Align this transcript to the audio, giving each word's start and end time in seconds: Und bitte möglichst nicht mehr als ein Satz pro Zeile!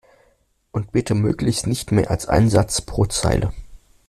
Und 0.71 0.91
bitte 0.93 1.13
möglichst 1.13 1.67
nicht 1.67 1.91
mehr 1.91 2.09
als 2.09 2.25
ein 2.27 2.49
Satz 2.49 2.81
pro 2.81 3.05
Zeile! 3.05 3.53